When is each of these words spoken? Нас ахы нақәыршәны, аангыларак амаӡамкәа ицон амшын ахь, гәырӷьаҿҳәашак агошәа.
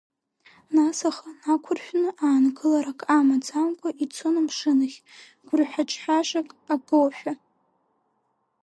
Нас 0.75 0.99
ахы 1.09 1.29
нақәыршәны, 1.45 2.09
аангыларак 2.25 3.01
амаӡамкәа 3.17 3.89
ицон 4.03 4.35
амшын 4.41 4.79
ахь, 4.85 4.97
гәырӷьаҿҳәашак 5.47 6.47
агошәа. 6.73 7.33